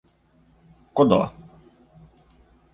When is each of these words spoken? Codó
Codó 0.95 1.27